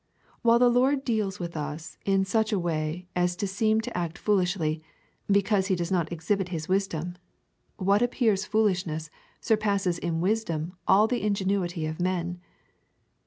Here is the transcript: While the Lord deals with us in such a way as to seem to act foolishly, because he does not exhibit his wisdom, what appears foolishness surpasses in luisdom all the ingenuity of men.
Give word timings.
While 0.41 0.57
the 0.57 0.67
Lord 0.67 1.05
deals 1.05 1.39
with 1.39 1.55
us 1.55 1.95
in 2.05 2.25
such 2.25 2.51
a 2.51 2.57
way 2.57 3.07
as 3.15 3.35
to 3.35 3.45
seem 3.45 3.81
to 3.81 3.95
act 3.95 4.17
foolishly, 4.17 4.81
because 5.27 5.67
he 5.67 5.75
does 5.75 5.91
not 5.91 6.11
exhibit 6.11 6.49
his 6.49 6.67
wisdom, 6.67 7.19
what 7.77 8.01
appears 8.01 8.43
foolishness 8.43 9.11
surpasses 9.41 9.99
in 9.99 10.19
luisdom 10.19 10.73
all 10.87 11.05
the 11.05 11.21
ingenuity 11.21 11.85
of 11.85 11.99
men. 11.99 12.39